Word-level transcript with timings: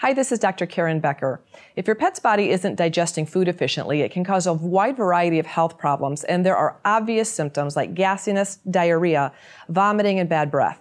Hi, 0.00 0.14
this 0.14 0.32
is 0.32 0.38
Dr. 0.38 0.64
Karen 0.64 0.98
Becker. 0.98 1.42
If 1.76 1.86
your 1.86 1.94
pet's 1.94 2.20
body 2.20 2.48
isn't 2.48 2.76
digesting 2.76 3.26
food 3.26 3.48
efficiently, 3.48 4.00
it 4.00 4.10
can 4.10 4.24
cause 4.24 4.46
a 4.46 4.54
wide 4.54 4.96
variety 4.96 5.38
of 5.38 5.44
health 5.44 5.76
problems, 5.76 6.24
and 6.24 6.42
there 6.42 6.56
are 6.56 6.80
obvious 6.86 7.30
symptoms 7.30 7.76
like 7.76 7.94
gassiness, 7.94 8.60
diarrhea, 8.70 9.30
vomiting, 9.68 10.18
and 10.18 10.26
bad 10.26 10.50
breath. 10.50 10.80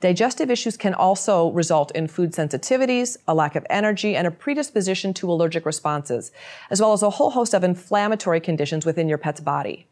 Digestive 0.00 0.50
issues 0.50 0.76
can 0.76 0.94
also 0.94 1.52
result 1.52 1.92
in 1.92 2.08
food 2.08 2.32
sensitivities, 2.32 3.16
a 3.28 3.36
lack 3.36 3.54
of 3.54 3.64
energy, 3.70 4.16
and 4.16 4.26
a 4.26 4.32
predisposition 4.32 5.14
to 5.14 5.30
allergic 5.30 5.64
responses, 5.64 6.32
as 6.68 6.80
well 6.80 6.92
as 6.92 7.04
a 7.04 7.10
whole 7.10 7.30
host 7.30 7.54
of 7.54 7.62
inflammatory 7.62 8.40
conditions 8.40 8.84
within 8.84 9.08
your 9.08 9.16
pet's 9.16 9.40
body. 9.40 9.86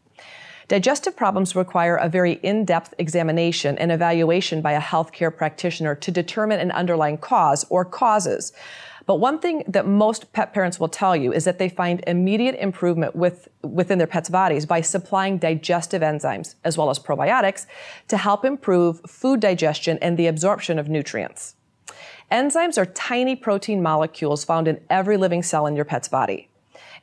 Digestive 0.68 1.14
problems 1.14 1.54
require 1.54 1.96
a 1.96 2.08
very 2.08 2.34
in-depth 2.42 2.94
examination 2.98 3.76
and 3.78 3.92
evaluation 3.92 4.62
by 4.62 4.72
a 4.72 4.80
healthcare 4.80 5.34
practitioner 5.34 5.94
to 5.96 6.10
determine 6.10 6.60
an 6.60 6.70
underlying 6.70 7.18
cause 7.18 7.64
or 7.68 7.84
causes. 7.84 8.52
But 9.06 9.16
one 9.16 9.38
thing 9.38 9.64
that 9.68 9.86
most 9.86 10.32
pet 10.32 10.54
parents 10.54 10.80
will 10.80 10.88
tell 10.88 11.14
you 11.14 11.32
is 11.32 11.44
that 11.44 11.58
they 11.58 11.68
find 11.68 12.02
immediate 12.06 12.54
improvement 12.54 13.14
with, 13.14 13.48
within 13.62 13.98
their 13.98 14.06
pets' 14.06 14.30
bodies 14.30 14.64
by 14.64 14.80
supplying 14.80 15.36
digestive 15.36 16.00
enzymes 16.00 16.54
as 16.64 16.78
well 16.78 16.88
as 16.88 16.98
probiotics 16.98 17.66
to 18.08 18.16
help 18.16 18.44
improve 18.44 19.00
food 19.06 19.40
digestion 19.40 19.98
and 20.00 20.16
the 20.16 20.26
absorption 20.26 20.78
of 20.78 20.88
nutrients. 20.88 21.56
Enzymes 22.32 22.78
are 22.78 22.86
tiny 22.86 23.36
protein 23.36 23.82
molecules 23.82 24.44
found 24.44 24.66
in 24.66 24.80
every 24.88 25.18
living 25.18 25.42
cell 25.42 25.66
in 25.66 25.76
your 25.76 25.84
pet's 25.84 26.08
body. 26.08 26.48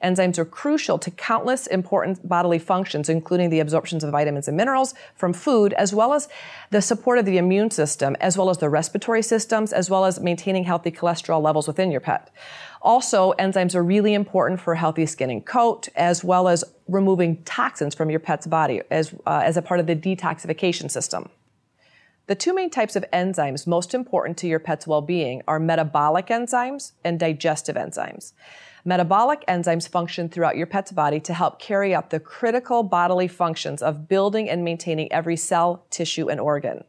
Enzymes 0.04 0.38
are 0.38 0.46
crucial 0.46 0.98
to 1.00 1.12
countless 1.12 1.68
important 1.68 2.28
bodily 2.28 2.60
functions, 2.60 3.10
including 3.10 3.50
the 3.50 3.60
absorptions 3.60 4.04
of 4.04 4.12
vitamins 4.12 4.48
and 4.48 4.58
minerals 4.58 4.94
from 5.16 5.34
food, 5.34 5.74
as 5.74 5.94
well 5.94 6.14
as 6.14 6.28
the 6.72 6.82
support 6.82 7.20
of 7.20 7.26
the 7.26 7.38
immune 7.38 7.70
system, 7.70 8.16
as 8.20 8.38
well 8.38 8.50
as 8.50 8.58
the 8.58 8.70
respiratory 8.70 9.22
systems, 9.22 9.72
as 9.72 9.90
well 9.90 10.06
as 10.06 10.20
maintaining 10.20 10.64
healthy 10.64 10.92
cholesterol 10.92 11.42
levels 11.42 11.68
within 11.68 11.92
your 11.92 12.02
pet. 12.02 12.32
Also, 12.82 13.34
enzymes 13.34 13.76
are 13.76 13.84
really 13.84 14.14
important 14.14 14.60
for 14.60 14.74
healthy 14.74 15.06
skin 15.06 15.30
and 15.30 15.46
coat, 15.46 15.88
as 15.96 16.24
well 16.24 16.48
as 16.48 16.64
removing 16.88 17.44
toxins 17.44 17.94
from 17.94 18.10
your 18.10 18.20
pet's 18.20 18.48
body 18.48 18.82
as, 18.90 19.14
uh, 19.28 19.42
as 19.44 19.56
a 19.56 19.62
part 19.62 19.80
of 19.80 19.88
the 19.88 19.96
detoxification 19.96 20.90
system. 20.90 21.30
The 22.28 22.36
two 22.36 22.54
main 22.54 22.70
types 22.70 22.96
of 22.96 23.06
enzymes 23.12 23.68
most 23.68 23.94
important 23.94 24.38
to 24.38 24.48
your 24.48 24.60
pet's 24.60 24.88
well-being 24.88 25.42
are 25.48 25.60
metabolic 25.60 26.28
enzymes 26.28 26.94
and 27.04 27.20
digestive 27.20 27.76
enzymes. 27.76 28.34
Metabolic 28.84 29.46
enzymes 29.48 29.88
function 29.88 30.28
throughout 30.28 30.58
your 30.58 30.66
pet's 30.66 30.92
body 30.92 31.20
to 31.20 31.34
help 31.34 31.60
carry 31.60 31.94
out 31.94 32.10
the 32.10 32.20
critical 32.20 32.82
bodily 32.82 33.28
functions 33.28 33.82
of 33.82 34.08
building 34.08 34.50
and 34.50 34.64
maintaining 34.64 35.12
every 35.12 35.38
cell, 35.38 35.86
tissue, 35.90 36.30
and 36.30 36.40
organ. 36.40 36.84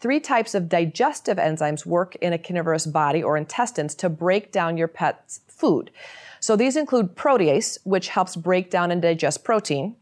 Three 0.00 0.18
types 0.18 0.54
of 0.54 0.68
digestive 0.68 1.36
enzymes 1.36 1.86
work 1.86 2.16
in 2.16 2.32
a 2.32 2.38
carnivorous 2.38 2.86
body 2.86 3.22
or 3.22 3.36
intestines 3.36 3.94
to 3.96 4.08
break 4.08 4.50
down 4.50 4.76
your 4.76 4.88
pet's 4.88 5.40
food. 5.46 5.90
So 6.40 6.56
these 6.56 6.74
include 6.74 7.14
protease, 7.14 7.78
which 7.84 8.08
helps 8.08 8.34
break 8.34 8.70
down 8.70 8.90
and 8.90 9.02
digest 9.02 9.44
protein, 9.44 9.96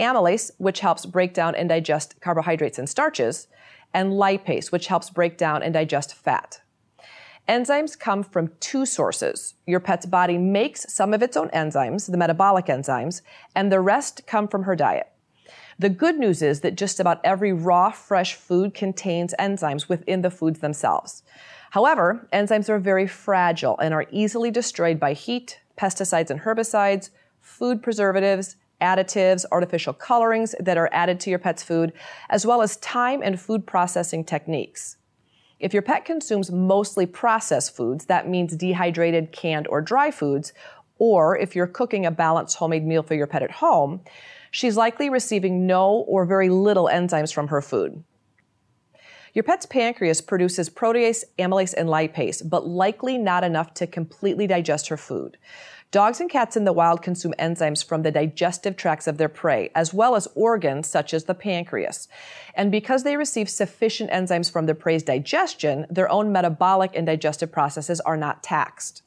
amylase, 0.00 0.50
which 0.58 0.80
helps 0.80 1.06
break 1.06 1.32
down 1.32 1.54
and 1.54 1.68
digest 1.68 2.20
carbohydrates 2.20 2.78
and 2.78 2.88
starches, 2.88 3.46
and 3.94 4.12
lipase, 4.12 4.72
which 4.72 4.88
helps 4.88 5.10
break 5.10 5.38
down 5.38 5.62
and 5.62 5.72
digest 5.72 6.12
fat. 6.12 6.60
Enzymes 7.48 7.96
come 7.96 8.24
from 8.24 8.50
two 8.58 8.84
sources. 8.84 9.54
Your 9.66 9.78
pet's 9.78 10.04
body 10.04 10.36
makes 10.36 10.92
some 10.92 11.14
of 11.14 11.22
its 11.22 11.36
own 11.36 11.48
enzymes, 11.50 12.10
the 12.10 12.16
metabolic 12.16 12.66
enzymes, 12.66 13.22
and 13.54 13.70
the 13.70 13.80
rest 13.80 14.26
come 14.26 14.48
from 14.48 14.64
her 14.64 14.74
diet. 14.74 15.08
The 15.78 15.88
good 15.88 16.18
news 16.18 16.42
is 16.42 16.60
that 16.60 16.74
just 16.74 16.98
about 16.98 17.20
every 17.22 17.52
raw, 17.52 17.90
fresh 17.90 18.34
food 18.34 18.74
contains 18.74 19.34
enzymes 19.38 19.88
within 19.88 20.22
the 20.22 20.30
foods 20.30 20.58
themselves. 20.58 21.22
However, 21.70 22.26
enzymes 22.32 22.68
are 22.68 22.80
very 22.80 23.06
fragile 23.06 23.78
and 23.78 23.94
are 23.94 24.06
easily 24.10 24.50
destroyed 24.50 24.98
by 24.98 25.12
heat, 25.12 25.60
pesticides 25.78 26.30
and 26.30 26.40
herbicides, 26.40 27.10
food 27.40 27.80
preservatives, 27.80 28.56
additives, 28.80 29.44
artificial 29.52 29.92
colorings 29.92 30.54
that 30.58 30.78
are 30.78 30.90
added 30.92 31.20
to 31.20 31.30
your 31.30 31.38
pet's 31.38 31.62
food, 31.62 31.92
as 32.28 32.44
well 32.44 32.60
as 32.60 32.76
time 32.78 33.22
and 33.22 33.40
food 33.40 33.66
processing 33.66 34.24
techniques. 34.24 34.96
If 35.58 35.72
your 35.72 35.82
pet 35.82 36.04
consumes 36.04 36.50
mostly 36.50 37.06
processed 37.06 37.74
foods, 37.74 38.06
that 38.06 38.28
means 38.28 38.56
dehydrated, 38.56 39.32
canned, 39.32 39.66
or 39.68 39.80
dry 39.80 40.10
foods, 40.10 40.52
or 40.98 41.36
if 41.36 41.56
you're 41.56 41.66
cooking 41.66 42.04
a 42.04 42.10
balanced 42.10 42.56
homemade 42.56 42.86
meal 42.86 43.02
for 43.02 43.14
your 43.14 43.26
pet 43.26 43.42
at 43.42 43.50
home, 43.50 44.00
she's 44.50 44.76
likely 44.76 45.08
receiving 45.08 45.66
no 45.66 46.04
or 46.08 46.26
very 46.26 46.48
little 46.48 46.88
enzymes 46.92 47.32
from 47.32 47.48
her 47.48 47.62
food. 47.62 48.02
Your 49.32 49.42
pet's 49.42 49.66
pancreas 49.66 50.22
produces 50.22 50.70
protease, 50.70 51.22
amylase, 51.38 51.74
and 51.76 51.90
lipase, 51.90 52.42
but 52.48 52.66
likely 52.66 53.18
not 53.18 53.44
enough 53.44 53.74
to 53.74 53.86
completely 53.86 54.46
digest 54.46 54.88
her 54.88 54.96
food. 54.96 55.36
Dogs 55.92 56.20
and 56.20 56.28
cats 56.28 56.56
in 56.56 56.64
the 56.64 56.72
wild 56.72 57.00
consume 57.00 57.32
enzymes 57.38 57.84
from 57.84 58.02
the 58.02 58.10
digestive 58.10 58.76
tracts 58.76 59.06
of 59.06 59.18
their 59.18 59.28
prey, 59.28 59.70
as 59.74 59.94
well 59.94 60.16
as 60.16 60.28
organs 60.34 60.88
such 60.88 61.14
as 61.14 61.24
the 61.24 61.34
pancreas. 61.34 62.08
And 62.54 62.72
because 62.72 63.04
they 63.04 63.16
receive 63.16 63.48
sufficient 63.48 64.10
enzymes 64.10 64.50
from 64.50 64.66
their 64.66 64.74
prey's 64.74 65.04
digestion, 65.04 65.86
their 65.88 66.10
own 66.10 66.32
metabolic 66.32 66.90
and 66.94 67.06
digestive 67.06 67.52
processes 67.52 68.00
are 68.00 68.16
not 68.16 68.42
taxed. 68.42 69.02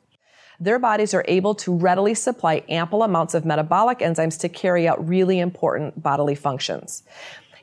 Their 0.61 0.79
bodies 0.79 1.13
are 1.13 1.23
able 1.27 1.55
to 1.55 1.73
readily 1.73 2.13
supply 2.13 2.63
ample 2.67 3.03
amounts 3.03 3.33
of 3.33 3.45
metabolic 3.45 3.99
enzymes 3.99 4.39
to 4.41 4.49
carry 4.49 4.87
out 4.87 5.07
really 5.07 5.39
important 5.39 6.01
bodily 6.01 6.35
functions. 6.35 7.03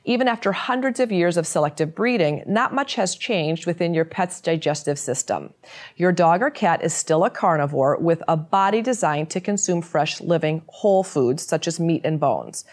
Even 0.09 0.29
after 0.29 0.53
hundreds 0.53 1.01
of 1.01 1.11
years 1.11 1.37
of 1.37 1.49
selective 1.49 1.93
breeding, 1.93 2.45
not 2.47 2.73
much 2.73 2.95
has 2.95 3.17
changed 3.17 3.67
within 3.67 3.93
your 3.93 4.05
pet's 4.05 4.41
digestive 4.41 5.01
system. 5.01 5.53
Your 5.97 6.13
dog 6.13 6.43
or 6.43 6.51
cat 6.51 6.85
is 6.85 6.95
still 6.95 7.25
a 7.25 7.31
carnivore 7.31 7.99
with 7.99 8.23
a 8.29 8.37
body 8.37 8.83
designed 8.83 9.31
to 9.31 9.41
consume 9.41 9.83
fresh, 9.83 10.21
living, 10.21 10.63
whole 10.69 11.03
foods 11.03 11.45
such 11.45 11.67
as 11.67 11.81
meat 11.81 12.03
and 12.05 12.21
bones. 12.21 12.65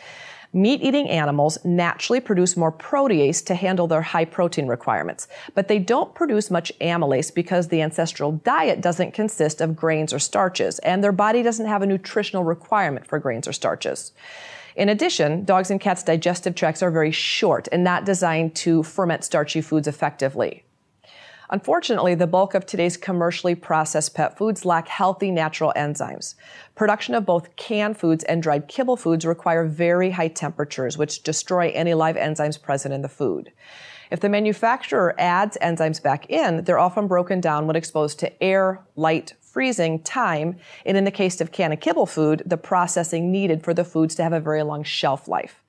Meat 0.55 0.83
eating 0.83 1.09
animals 1.09 1.57
naturally 1.65 2.19
produce 2.19 2.55
more 2.55 2.71
protease 2.71 3.43
to 3.43 3.55
handle 3.55 3.87
their 3.87 4.03
high 4.03 4.23
protein 4.23 4.67
requirements, 4.67 5.27
but 5.55 5.67
they 5.67 5.79
don't 5.79 6.13
produce 6.13 6.51
much 6.51 6.71
amylase 6.79 7.33
because 7.33 7.69
the 7.69 7.81
ancestral 7.81 8.33
diet 8.33 8.79
doesn't 8.79 9.15
consist 9.15 9.61
of 9.61 9.75
grains 9.75 10.13
or 10.13 10.19
starches, 10.19 10.77
and 10.79 11.03
their 11.03 11.11
body 11.11 11.41
doesn't 11.41 11.65
have 11.65 11.81
a 11.81 11.87
nutritional 11.87 12.43
requirement 12.43 13.07
for 13.07 13.17
grains 13.17 13.47
or 13.47 13.53
starches. 13.53 14.11
In 14.75 14.89
addition, 14.89 15.43
dogs 15.43 15.71
and 15.71 15.81
cats' 15.81 16.03
digestive 16.03 16.53
tracts 16.53 16.83
are 16.83 16.91
very 16.91 17.11
short 17.11 17.67
and 17.71 17.83
not 17.83 18.05
designed 18.05 18.53
to 18.57 18.83
ferment 18.83 19.23
starchy 19.23 19.61
foods 19.61 19.87
effectively. 19.87 20.65
Unfortunately, 21.49 22.15
the 22.15 22.27
bulk 22.27 22.53
of 22.53 22.65
today's 22.65 22.97
commercially 22.97 23.55
processed 23.55 24.15
pet 24.15 24.37
foods 24.37 24.65
lack 24.65 24.87
healthy 24.87 25.31
natural 25.31 25.73
enzymes. 25.75 26.35
Production 26.75 27.15
of 27.15 27.25
both 27.25 27.55
canned 27.55 27.97
foods 27.97 28.23
and 28.23 28.41
dried 28.41 28.67
kibble 28.67 28.97
foods 28.97 29.25
require 29.25 29.65
very 29.65 30.11
high 30.11 30.29
temperatures, 30.29 30.97
which 30.97 31.23
destroy 31.23 31.69
any 31.69 31.93
live 31.93 32.15
enzymes 32.15 32.61
present 32.61 32.93
in 32.93 33.01
the 33.01 33.09
food. 33.09 33.51
If 34.11 34.19
the 34.19 34.29
manufacturer 34.29 35.15
adds 35.17 35.57
enzymes 35.61 36.01
back 36.01 36.29
in, 36.29 36.63
they're 36.63 36.79
often 36.79 37.07
broken 37.07 37.41
down 37.41 37.65
when 37.65 37.75
exposed 37.75 38.19
to 38.19 38.43
air, 38.43 38.79
light, 38.95 39.33
freezing, 39.41 40.03
time, 40.03 40.57
and 40.85 40.95
in 40.95 41.03
the 41.03 41.11
case 41.11 41.41
of 41.41 41.51
canned 41.51 41.81
kibble 41.81 42.05
food, 42.05 42.43
the 42.45 42.57
processing 42.57 43.31
needed 43.31 43.63
for 43.63 43.73
the 43.73 43.83
foods 43.83 44.15
to 44.15 44.23
have 44.23 44.33
a 44.33 44.39
very 44.39 44.63
long 44.63 44.83
shelf 44.83 45.27
life. 45.27 45.62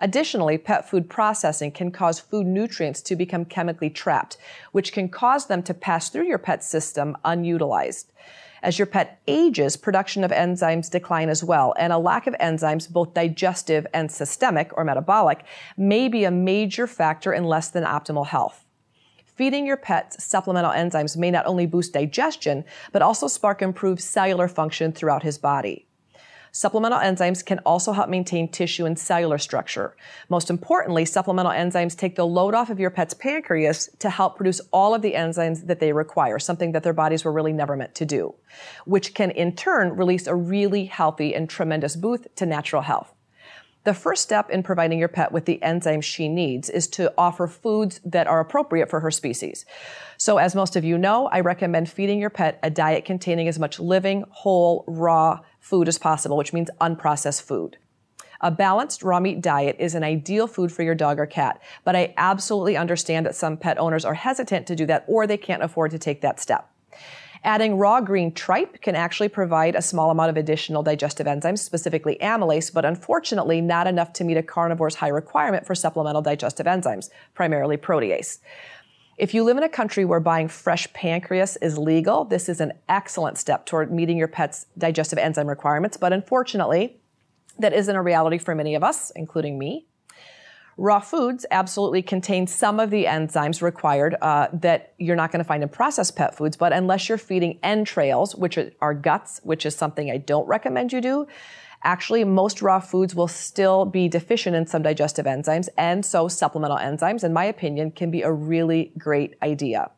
Additionally, 0.00 0.58
pet 0.58 0.88
food 0.88 1.08
processing 1.08 1.70
can 1.70 1.90
cause 1.90 2.20
food 2.20 2.46
nutrients 2.46 3.00
to 3.02 3.16
become 3.16 3.44
chemically 3.44 3.90
trapped, 3.90 4.36
which 4.72 4.92
can 4.92 5.08
cause 5.08 5.46
them 5.46 5.62
to 5.62 5.74
pass 5.74 6.08
through 6.08 6.26
your 6.26 6.38
pet's 6.38 6.66
system 6.66 7.16
unutilized. 7.24 8.12
As 8.62 8.78
your 8.78 8.86
pet 8.86 9.20
ages, 9.28 9.76
production 9.76 10.24
of 10.24 10.30
enzymes 10.30 10.90
decline 10.90 11.28
as 11.28 11.44
well, 11.44 11.74
and 11.78 11.92
a 11.92 11.98
lack 11.98 12.26
of 12.26 12.34
enzymes, 12.40 12.90
both 12.90 13.12
digestive 13.12 13.86
and 13.92 14.10
systemic 14.10 14.70
or 14.76 14.84
metabolic, 14.84 15.44
may 15.76 16.08
be 16.08 16.24
a 16.24 16.30
major 16.30 16.86
factor 16.86 17.34
in 17.34 17.44
less 17.44 17.68
than 17.68 17.84
optimal 17.84 18.26
health. 18.26 18.64
Feeding 19.26 19.66
your 19.66 19.76
pets 19.76 20.24
supplemental 20.24 20.70
enzymes 20.70 21.16
may 21.16 21.30
not 21.30 21.44
only 21.44 21.66
boost 21.66 21.92
digestion, 21.92 22.64
but 22.90 23.02
also 23.02 23.26
spark 23.26 23.60
improved 23.60 24.00
cellular 24.00 24.48
function 24.48 24.92
throughout 24.92 25.24
his 25.24 25.36
body. 25.36 25.86
Supplemental 26.56 27.00
enzymes 27.00 27.44
can 27.44 27.58
also 27.66 27.90
help 27.90 28.08
maintain 28.08 28.46
tissue 28.46 28.86
and 28.86 28.96
cellular 28.96 29.38
structure. 29.38 29.96
Most 30.28 30.50
importantly, 30.50 31.04
supplemental 31.04 31.50
enzymes 31.50 31.96
take 31.96 32.14
the 32.14 32.24
load 32.24 32.54
off 32.54 32.70
of 32.70 32.78
your 32.78 32.90
pet's 32.90 33.12
pancreas 33.12 33.90
to 33.98 34.08
help 34.08 34.36
produce 34.36 34.60
all 34.72 34.94
of 34.94 35.02
the 35.02 35.14
enzymes 35.14 35.66
that 35.66 35.80
they 35.80 35.92
require, 35.92 36.38
something 36.38 36.70
that 36.70 36.84
their 36.84 36.92
bodies 36.92 37.24
were 37.24 37.32
really 37.32 37.52
never 37.52 37.74
meant 37.74 37.96
to 37.96 38.04
do, 38.04 38.36
which 38.84 39.14
can 39.14 39.32
in 39.32 39.56
turn 39.56 39.96
release 39.96 40.28
a 40.28 40.34
really 40.36 40.84
healthy 40.84 41.34
and 41.34 41.50
tremendous 41.50 41.96
boost 41.96 42.28
to 42.36 42.46
natural 42.46 42.82
health. 42.82 43.12
The 43.82 43.92
first 43.92 44.22
step 44.22 44.48
in 44.48 44.62
providing 44.62 45.00
your 45.00 45.08
pet 45.08 45.32
with 45.32 45.46
the 45.46 45.58
enzymes 45.60 46.04
she 46.04 46.28
needs 46.28 46.70
is 46.70 46.86
to 46.90 47.12
offer 47.18 47.48
foods 47.48 48.00
that 48.04 48.28
are 48.28 48.38
appropriate 48.38 48.88
for 48.88 49.00
her 49.00 49.10
species. 49.10 49.66
So, 50.16 50.38
as 50.38 50.54
most 50.54 50.76
of 50.76 50.84
you 50.84 50.96
know, 50.96 51.26
I 51.26 51.40
recommend 51.40 51.90
feeding 51.90 52.18
your 52.18 52.30
pet 52.30 52.58
a 52.62 52.70
diet 52.70 53.04
containing 53.04 53.46
as 53.46 53.58
much 53.58 53.78
living, 53.80 54.24
whole, 54.30 54.84
raw 54.86 55.40
food 55.64 55.88
as 55.88 55.98
possible, 55.98 56.36
which 56.36 56.52
means 56.52 56.68
unprocessed 56.78 57.40
food. 57.40 57.78
A 58.42 58.50
balanced 58.50 59.02
raw 59.02 59.18
meat 59.18 59.40
diet 59.40 59.76
is 59.78 59.94
an 59.94 60.04
ideal 60.04 60.46
food 60.46 60.70
for 60.70 60.82
your 60.82 60.94
dog 60.94 61.18
or 61.18 61.24
cat, 61.24 61.62
but 61.84 61.96
I 61.96 62.12
absolutely 62.18 62.76
understand 62.76 63.24
that 63.24 63.34
some 63.34 63.56
pet 63.56 63.78
owners 63.78 64.04
are 64.04 64.12
hesitant 64.12 64.66
to 64.66 64.76
do 64.76 64.84
that 64.86 65.06
or 65.08 65.26
they 65.26 65.38
can't 65.38 65.62
afford 65.62 65.90
to 65.92 65.98
take 65.98 66.20
that 66.20 66.38
step. 66.38 66.70
Adding 67.44 67.78
raw 67.78 68.02
green 68.02 68.32
tripe 68.32 68.82
can 68.82 68.94
actually 68.94 69.28
provide 69.30 69.74
a 69.74 69.82
small 69.82 70.10
amount 70.10 70.30
of 70.30 70.36
additional 70.36 70.82
digestive 70.82 71.26
enzymes, 71.26 71.60
specifically 71.60 72.18
amylase, 72.20 72.72
but 72.72 72.84
unfortunately 72.84 73.62
not 73.62 73.86
enough 73.86 74.12
to 74.14 74.24
meet 74.24 74.36
a 74.36 74.42
carnivore's 74.42 74.96
high 74.96 75.08
requirement 75.08 75.66
for 75.66 75.74
supplemental 75.74 76.22
digestive 76.22 76.66
enzymes, 76.66 77.08
primarily 77.34 77.78
protease. 77.78 78.38
If 79.16 79.32
you 79.32 79.44
live 79.44 79.56
in 79.56 79.62
a 79.62 79.68
country 79.68 80.04
where 80.04 80.18
buying 80.18 80.48
fresh 80.48 80.92
pancreas 80.92 81.56
is 81.56 81.78
legal, 81.78 82.24
this 82.24 82.48
is 82.48 82.60
an 82.60 82.72
excellent 82.88 83.38
step 83.38 83.64
toward 83.64 83.92
meeting 83.92 84.18
your 84.18 84.26
pet's 84.26 84.66
digestive 84.76 85.20
enzyme 85.20 85.46
requirements, 85.46 85.96
but 85.96 86.12
unfortunately, 86.12 86.96
that 87.60 87.72
isn't 87.72 87.94
a 87.94 88.02
reality 88.02 88.38
for 88.38 88.56
many 88.56 88.74
of 88.74 88.82
us, 88.82 89.12
including 89.14 89.56
me. 89.56 89.86
Raw 90.76 90.98
foods 90.98 91.46
absolutely 91.52 92.02
contain 92.02 92.48
some 92.48 92.80
of 92.80 92.90
the 92.90 93.04
enzymes 93.04 93.62
required 93.62 94.16
uh, 94.20 94.48
that 94.52 94.94
you're 94.98 95.14
not 95.14 95.30
going 95.30 95.38
to 95.38 95.46
find 95.46 95.62
in 95.62 95.68
processed 95.68 96.16
pet 96.16 96.36
foods, 96.36 96.56
but 96.56 96.72
unless 96.72 97.08
you're 97.08 97.16
feeding 97.16 97.60
entrails, 97.62 98.34
which 98.34 98.58
are 98.80 98.94
guts, 98.94 99.40
which 99.44 99.64
is 99.64 99.76
something 99.76 100.10
I 100.10 100.16
don't 100.16 100.48
recommend 100.48 100.92
you 100.92 101.00
do, 101.00 101.28
actually 101.84 102.24
most 102.24 102.62
raw 102.62 102.80
foods 102.80 103.14
will 103.14 103.28
still 103.28 103.84
be 103.84 104.08
deficient 104.08 104.56
in 104.56 104.66
some 104.66 104.82
digestive 104.82 105.26
enzymes, 105.26 105.68
and 105.78 106.04
so 106.04 106.28
supplemental 106.28 106.78
enzymes, 106.78 107.22
in 107.22 107.32
my 107.32 107.44
opinion, 107.44 107.90
can 107.90 108.10
be 108.10 108.22
a 108.22 108.32
really 108.32 108.92
great 108.98 109.36
idea. 109.42 109.90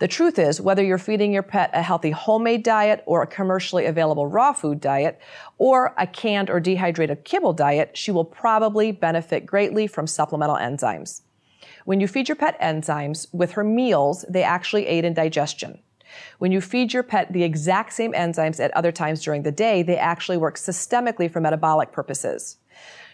The 0.00 0.08
truth 0.08 0.38
is, 0.38 0.60
whether 0.60 0.82
you're 0.82 0.98
feeding 0.98 1.32
your 1.32 1.42
pet 1.42 1.70
a 1.72 1.80
healthy 1.80 2.10
homemade 2.10 2.64
diet 2.64 3.02
or 3.06 3.22
a 3.22 3.26
commercially 3.26 3.86
available 3.86 4.26
raw 4.26 4.52
food 4.52 4.80
diet 4.80 5.20
or 5.58 5.94
a 5.96 6.06
canned 6.06 6.50
or 6.50 6.60
dehydrated 6.60 7.24
kibble 7.24 7.52
diet, 7.52 7.96
she 7.96 8.10
will 8.10 8.24
probably 8.24 8.90
benefit 8.90 9.46
greatly 9.46 9.86
from 9.86 10.06
supplemental 10.06 10.56
enzymes. 10.56 11.22
When 11.84 12.00
you 12.00 12.08
feed 12.08 12.28
your 12.28 12.36
pet 12.36 12.60
enzymes 12.60 13.32
with 13.32 13.52
her 13.52 13.64
meals, 13.64 14.24
they 14.28 14.42
actually 14.42 14.86
aid 14.86 15.04
in 15.04 15.14
digestion. 15.14 15.78
When 16.38 16.52
you 16.52 16.60
feed 16.60 16.92
your 16.92 17.02
pet 17.02 17.32
the 17.32 17.42
exact 17.42 17.92
same 17.92 18.12
enzymes 18.12 18.60
at 18.60 18.70
other 18.72 18.92
times 18.92 19.22
during 19.22 19.42
the 19.42 19.52
day, 19.52 19.82
they 19.82 19.96
actually 19.96 20.36
work 20.36 20.56
systemically 20.56 21.30
for 21.30 21.40
metabolic 21.40 21.92
purposes. 21.92 22.58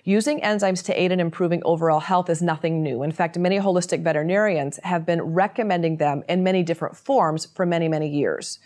Using 0.05 0.41
enzymes 0.41 0.83
to 0.87 1.01
aid 1.01 1.13
in 1.13 1.21
improving 1.21 1.63
overall 1.65 2.01
health 2.01 2.31
is 2.31 2.41
nothing 2.41 2.83
new. 2.83 3.03
In 3.03 3.13
fact, 3.13 3.39
many 3.39 3.59
holistic 3.59 4.03
veterinarians 4.03 4.79
have 4.83 5.05
been 5.05 5.21
recommending 5.21 5.99
them 5.99 6.25
in 6.29 6.43
many 6.43 6.63
different 6.63 6.97
forms 6.97 7.47
for 7.47 7.67
many, 7.67 7.87
many 7.87 8.09
years. 8.09 8.59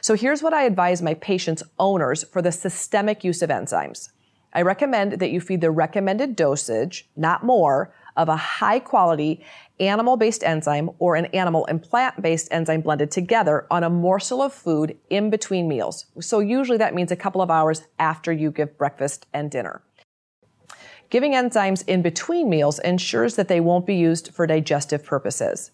So 0.00 0.14
here's 0.14 0.42
what 0.42 0.54
I 0.54 0.62
advise 0.62 1.02
my 1.02 1.14
patients' 1.14 1.62
owners 1.78 2.24
for 2.24 2.40
the 2.40 2.52
systemic 2.52 3.22
use 3.22 3.42
of 3.42 3.50
enzymes. 3.50 4.08
I 4.54 4.62
recommend 4.62 5.12
that 5.20 5.30
you 5.30 5.40
feed 5.40 5.60
the 5.60 5.70
recommended 5.70 6.34
dosage, 6.34 7.08
not 7.16 7.44
more, 7.44 7.92
of 8.16 8.28
a 8.28 8.36
high 8.36 8.78
quality 8.78 9.44
animal 9.78 10.16
based 10.16 10.44
enzyme 10.44 10.90
or 10.98 11.16
an 11.16 11.26
animal 11.26 11.66
and 11.66 11.82
plant 11.82 12.20
based 12.20 12.48
enzyme 12.50 12.82
blended 12.82 13.10
together 13.10 13.66
on 13.70 13.82
a 13.82 13.90
morsel 13.90 14.42
of 14.42 14.52
food 14.52 14.96
in 15.08 15.30
between 15.30 15.68
meals. 15.68 16.06
So 16.20 16.40
usually 16.40 16.78
that 16.78 16.94
means 16.94 17.10
a 17.10 17.16
couple 17.16 17.42
of 17.42 17.50
hours 17.50 17.82
after 17.98 18.32
you 18.32 18.50
give 18.50 18.76
breakfast 18.76 19.26
and 19.32 19.50
dinner. 19.50 19.82
Giving 21.08 21.32
enzymes 21.32 21.82
in 21.88 22.02
between 22.02 22.48
meals 22.48 22.78
ensures 22.78 23.34
that 23.34 23.48
they 23.48 23.60
won't 23.60 23.86
be 23.86 23.96
used 23.96 24.32
for 24.32 24.46
digestive 24.46 25.04
purposes. 25.04 25.72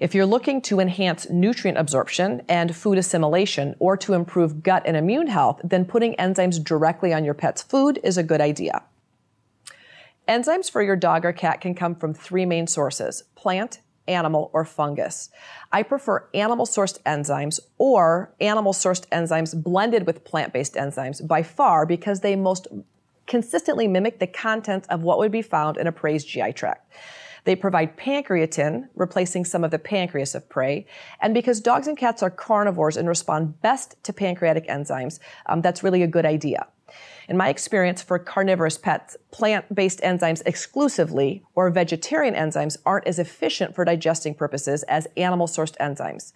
If 0.00 0.14
you're 0.14 0.24
looking 0.24 0.62
to 0.62 0.80
enhance 0.80 1.28
nutrient 1.28 1.76
absorption 1.76 2.40
and 2.48 2.74
food 2.74 2.96
assimilation 2.96 3.76
or 3.78 3.98
to 3.98 4.14
improve 4.14 4.62
gut 4.62 4.82
and 4.86 4.96
immune 4.96 5.26
health, 5.26 5.60
then 5.62 5.84
putting 5.84 6.14
enzymes 6.14 6.64
directly 6.64 7.12
on 7.12 7.22
your 7.22 7.34
pet's 7.34 7.62
food 7.62 8.00
is 8.02 8.16
a 8.16 8.22
good 8.22 8.40
idea. 8.40 8.82
Enzymes 10.30 10.70
for 10.70 10.80
your 10.80 10.94
dog 10.94 11.24
or 11.24 11.32
cat 11.32 11.60
can 11.60 11.74
come 11.74 11.96
from 11.96 12.14
three 12.14 12.46
main 12.46 12.68
sources 12.68 13.24
plant, 13.34 13.80
animal, 14.06 14.48
or 14.52 14.64
fungus. 14.64 15.28
I 15.72 15.82
prefer 15.82 16.28
animal 16.34 16.66
sourced 16.66 17.02
enzymes 17.02 17.58
or 17.78 18.32
animal 18.40 18.72
sourced 18.72 19.08
enzymes 19.08 19.60
blended 19.60 20.06
with 20.06 20.24
plant 20.24 20.52
based 20.52 20.74
enzymes 20.74 21.26
by 21.26 21.42
far 21.42 21.84
because 21.84 22.20
they 22.20 22.36
most 22.36 22.68
consistently 23.26 23.88
mimic 23.88 24.20
the 24.20 24.28
contents 24.28 24.86
of 24.86 25.02
what 25.02 25.18
would 25.18 25.32
be 25.32 25.42
found 25.42 25.76
in 25.76 25.88
a 25.88 25.92
prey's 25.92 26.24
GI 26.24 26.52
tract. 26.52 26.92
They 27.42 27.56
provide 27.56 27.96
pancreatin, 27.96 28.88
replacing 28.94 29.46
some 29.46 29.64
of 29.64 29.72
the 29.72 29.80
pancreas 29.80 30.36
of 30.36 30.48
prey. 30.48 30.86
And 31.20 31.34
because 31.34 31.60
dogs 31.60 31.88
and 31.88 31.98
cats 31.98 32.22
are 32.22 32.30
carnivores 32.30 32.96
and 32.96 33.08
respond 33.08 33.60
best 33.62 33.96
to 34.04 34.12
pancreatic 34.12 34.68
enzymes, 34.68 35.18
um, 35.46 35.60
that's 35.60 35.82
really 35.82 36.04
a 36.04 36.06
good 36.06 36.26
idea. 36.26 36.68
In 37.28 37.36
my 37.36 37.48
experience 37.48 38.02
for 38.02 38.18
carnivorous 38.18 38.78
pets, 38.78 39.16
plant-based 39.30 40.00
enzymes 40.00 40.42
exclusively 40.46 41.44
or 41.54 41.70
vegetarian 41.70 42.34
enzymes 42.34 42.76
aren't 42.84 43.06
as 43.06 43.18
efficient 43.18 43.74
for 43.74 43.84
digesting 43.84 44.34
purposes 44.34 44.82
as 44.84 45.06
animal-sourced 45.16 45.76
enzymes. 45.78 46.32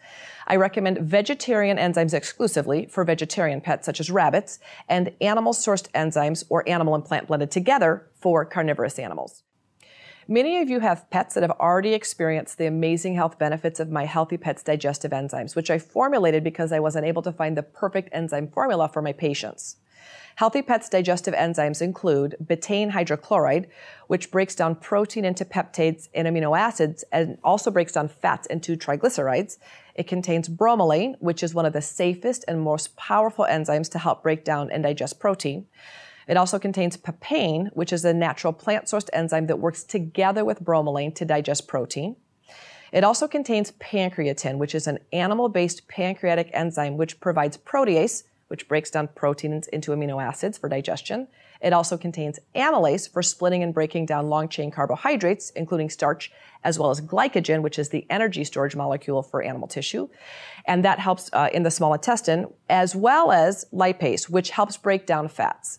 I 0.46 0.56
recommend 0.56 0.98
vegetarian 0.98 1.78
enzymes 1.78 2.14
exclusively 2.14 2.86
for 2.86 3.04
vegetarian 3.04 3.60
pets 3.60 3.86
such 3.86 4.00
as 4.00 4.10
rabbits 4.10 4.58
and 4.88 5.12
animal-sourced 5.20 5.90
enzymes 5.90 6.44
or 6.48 6.68
animal 6.68 6.94
and 6.94 7.04
plant 7.04 7.26
blended 7.26 7.50
together 7.50 8.08
for 8.14 8.44
carnivorous 8.44 8.98
animals. 8.98 9.42
Many 10.26 10.62
of 10.62 10.70
you 10.70 10.80
have 10.80 11.10
pets 11.10 11.34
that 11.34 11.42
have 11.42 11.50
already 11.60 11.92
experienced 11.92 12.56
the 12.56 12.64
amazing 12.64 13.14
health 13.14 13.38
benefits 13.38 13.78
of 13.78 13.90
my 13.90 14.06
Healthy 14.06 14.38
Pets 14.38 14.62
digestive 14.62 15.10
enzymes, 15.10 15.54
which 15.54 15.70
I 15.70 15.78
formulated 15.78 16.42
because 16.42 16.72
I 16.72 16.80
wasn't 16.80 17.04
able 17.04 17.20
to 17.22 17.32
find 17.32 17.58
the 17.58 17.62
perfect 17.62 18.08
enzyme 18.10 18.48
formula 18.48 18.88
for 18.88 19.02
my 19.02 19.12
patients. 19.12 19.76
Healthy 20.36 20.62
Pets 20.62 20.88
digestive 20.88 21.34
enzymes 21.34 21.80
include 21.80 22.36
betaine 22.44 22.90
hydrochloride, 22.90 23.66
which 24.08 24.30
breaks 24.30 24.54
down 24.54 24.74
protein 24.74 25.24
into 25.24 25.44
peptides 25.44 26.08
and 26.12 26.26
amino 26.26 26.58
acids 26.58 27.04
and 27.12 27.38
also 27.44 27.70
breaks 27.70 27.92
down 27.92 28.08
fats 28.08 28.46
into 28.48 28.76
triglycerides. 28.76 29.58
It 29.94 30.08
contains 30.08 30.48
bromelain, 30.48 31.14
which 31.20 31.42
is 31.42 31.54
one 31.54 31.66
of 31.66 31.72
the 31.72 31.82
safest 31.82 32.44
and 32.48 32.60
most 32.60 32.96
powerful 32.96 33.46
enzymes 33.48 33.90
to 33.92 33.98
help 33.98 34.24
break 34.24 34.44
down 34.44 34.72
and 34.72 34.82
digest 34.82 35.20
protein. 35.20 35.66
It 36.26 36.36
also 36.36 36.58
contains 36.58 36.96
papain, 36.96 37.68
which 37.74 37.92
is 37.92 38.04
a 38.04 38.14
natural 38.14 38.52
plant 38.52 38.86
sourced 38.86 39.10
enzyme 39.12 39.46
that 39.46 39.60
works 39.60 39.84
together 39.84 40.44
with 40.44 40.64
bromelain 40.64 41.14
to 41.16 41.24
digest 41.24 41.68
protein. 41.68 42.16
It 42.92 43.04
also 43.04 43.28
contains 43.28 43.72
pancreatin, 43.72 44.58
which 44.58 44.74
is 44.74 44.86
an 44.86 45.00
animal 45.12 45.48
based 45.48 45.88
pancreatic 45.88 46.50
enzyme 46.52 46.96
which 46.96 47.20
provides 47.20 47.56
protease, 47.56 48.22
which 48.49 48.69
breaks 48.69 48.91
down 48.91 49.08
proteins 49.14 49.67
into 49.69 49.93
amino 49.93 50.23
acids 50.23 50.58
for 50.58 50.69
digestion. 50.69 51.29
It 51.61 51.73
also 51.73 51.96
contains 51.96 52.38
amylase 52.55 53.11
for 53.11 53.23
splitting 53.23 53.62
and 53.62 53.73
breaking 53.73 54.06
down 54.06 54.29
long 54.29 54.49
chain 54.49 54.70
carbohydrates, 54.70 55.50
including 55.50 55.91
starch, 55.91 56.31
as 56.62 56.79
well 56.79 56.91
as 56.91 57.00
glycogen, 57.00 57.62
which 57.62 57.79
is 57.79 57.88
the 57.88 58.06
energy 58.11 58.44
storage 58.44 58.76
molecule 58.76 59.23
for 59.23 59.43
animal 59.43 59.69
tissue. 59.69 60.08
And 60.67 60.85
that 60.85 60.99
helps 60.99 61.31
uh, 61.32 61.49
in 61.52 61.62
the 61.62 61.70
small 61.70 61.94
intestine, 61.94 62.46
as 62.69 62.94
well 62.94 63.32
as 63.32 63.67
lipase, 63.73 64.29
which 64.29 64.51
helps 64.51 64.77
break 64.77 65.06
down 65.06 65.29
fats. 65.29 65.79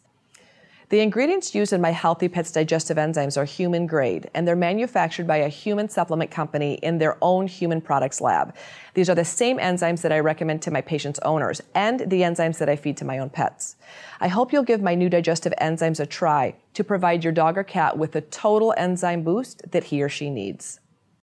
The 0.95 1.01
ingredients 1.01 1.53
used 1.53 1.73
in 1.73 1.81
my 1.81 1.91
Healthy 1.91 2.29
Pets 2.29 2.53
digestive 2.53 2.95
enzymes 2.95 3.35
are 3.35 3.43
human 3.43 3.85
grade, 3.85 4.29
and 4.33 4.47
they're 4.47 4.55
manufactured 4.55 5.27
by 5.27 5.35
a 5.35 5.49
human 5.49 5.89
supplement 5.89 6.31
company 6.31 6.75
in 6.75 6.99
their 6.99 7.17
own 7.21 7.47
human 7.47 7.81
products 7.81 8.21
lab. 8.21 8.55
These 8.93 9.09
are 9.09 9.15
the 9.15 9.25
same 9.25 9.57
enzymes 9.57 10.03
that 10.03 10.13
I 10.13 10.21
recommend 10.21 10.61
to 10.61 10.71
my 10.71 10.79
patients' 10.79 11.19
owners 11.23 11.61
and 11.73 11.99
the 11.99 12.21
enzymes 12.21 12.59
that 12.59 12.69
I 12.69 12.77
feed 12.77 12.95
to 12.95 13.03
my 13.03 13.17
own 13.17 13.29
pets. 13.29 13.75
I 14.21 14.29
hope 14.29 14.53
you'll 14.53 14.63
give 14.63 14.81
my 14.81 14.95
new 14.95 15.09
digestive 15.09 15.53
enzymes 15.59 15.99
a 15.99 16.05
try 16.05 16.55
to 16.75 16.83
provide 16.85 17.25
your 17.25 17.33
dog 17.33 17.57
or 17.57 17.65
cat 17.65 17.97
with 17.97 18.13
the 18.13 18.21
total 18.21 18.73
enzyme 18.77 19.21
boost 19.21 19.69
that 19.71 19.83
he 19.83 20.01
or 20.01 20.07
she 20.07 20.29
needs. 20.29 20.79